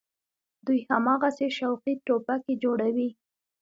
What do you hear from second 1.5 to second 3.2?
شوقي ټوپکې جوړوي.